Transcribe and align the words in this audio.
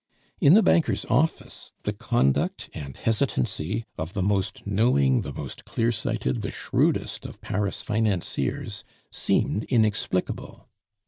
In 0.39 0.55
the 0.55 0.63
banker's 0.63 1.05
office 1.11 1.73
the 1.83 1.93
conduct 1.93 2.71
and 2.73 2.97
hesitancy 2.97 3.85
of 3.99 4.13
the 4.13 4.23
most 4.23 4.65
knowing, 4.65 5.21
the 5.21 5.31
most 5.31 5.63
clearsighted, 5.63 6.41
the 6.41 6.49
shrewdest 6.49 7.23
of 7.27 7.39
Paris 7.39 7.83
financiers 7.83 8.83
seemed 9.11 9.63
inexplicable. 9.65 10.67